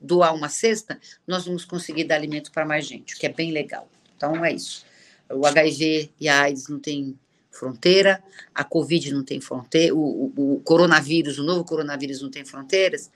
[0.00, 3.52] doar uma cesta, nós vamos conseguir dar alimento para mais gente, o que é bem
[3.52, 3.88] legal.
[4.16, 4.84] Então é isso.
[5.28, 7.18] O HIV e a AIDS não tem
[7.50, 8.22] fronteira,
[8.54, 13.10] a Covid não tem fronteira, o, o, o coronavírus, o novo coronavírus não tem fronteiras,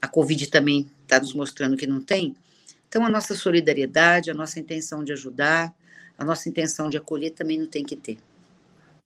[0.00, 2.36] a Covid também está nos mostrando que não tem.
[2.88, 5.74] Então a nossa solidariedade, a nossa intenção de ajudar,
[6.18, 8.18] a nossa intenção de acolher também não tem que ter.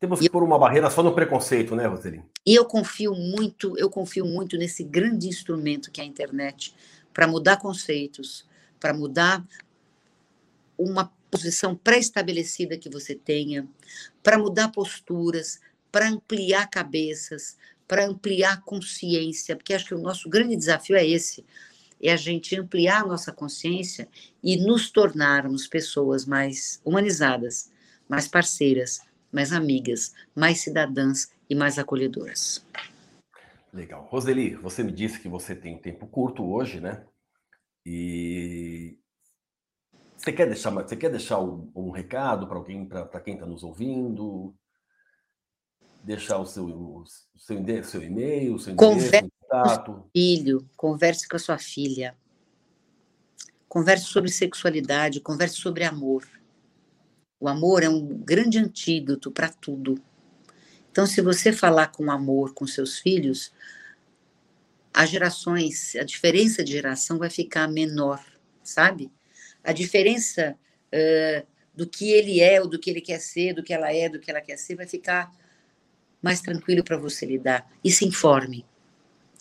[0.01, 2.23] Temos que pôr uma barreira só no preconceito, né, Roseli?
[2.47, 6.75] E eu confio muito, eu confio muito nesse grande instrumento que é a internet
[7.13, 8.49] para mudar conceitos,
[8.81, 9.45] para mudar
[10.79, 13.69] uma posição pré-estabelecida que você tenha,
[14.23, 15.61] para mudar posturas,
[15.93, 21.45] para ampliar cabeças, para ampliar consciência, porque acho que o nosso grande desafio é esse,
[22.01, 24.09] é a gente ampliar a nossa consciência
[24.43, 27.71] e nos tornarmos pessoas mais humanizadas,
[28.09, 32.65] mais parceiras, mais amigas, mais cidadãs e mais acolhedoras.
[33.73, 34.07] Legal.
[34.11, 37.05] Roseli, você me disse que você tem tempo curto hoje, né?
[37.87, 38.99] E
[40.17, 43.63] você quer deixar, você quer deixar um, um recado para alguém, para quem está nos
[43.63, 44.55] ouvindo?
[46.03, 47.05] Deixar o seu, o
[47.39, 49.93] seu, seu e-mail, seu converse contato?
[49.93, 52.17] Com filho, converse com a sua filha.
[53.69, 56.27] Converse sobre sexualidade, converse sobre amor.
[57.41, 60.01] O amor é um grande antídoto para tudo.
[60.93, 63.51] Então, se você falar com amor com seus filhos,
[64.93, 68.23] as gerações, a diferença de geração vai ficar menor,
[68.63, 69.11] sabe?
[69.65, 70.57] A diferença
[70.93, 74.09] uh, do que ele é, ou do que ele quer ser, do que ela é,
[74.09, 75.33] do que ela quer ser, vai ficar
[76.21, 77.71] mais tranquilo para você lidar.
[77.83, 78.67] E se informe.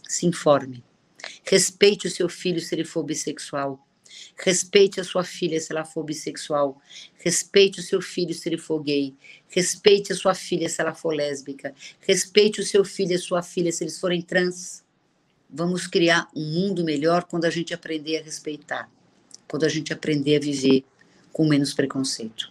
[0.08, 0.84] Se informe.
[1.44, 3.86] Respeite o seu filho se ele for bissexual.
[4.42, 6.80] Respeite a sua filha se ela for bissexual.
[7.18, 9.14] Respeite o seu filho se ele for gay.
[9.50, 11.76] Respeite a sua filha se ela for lésbica.
[12.00, 14.82] Respeite o seu filho e a sua filha se eles forem trans.
[15.50, 18.90] Vamos criar um mundo melhor quando a gente aprender a respeitar,
[19.48, 20.86] quando a gente aprender a viver
[21.34, 22.50] com menos preconceito.